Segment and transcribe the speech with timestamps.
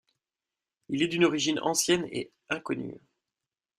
[0.89, 2.99] Il est d'une origine ancienne et inconnue.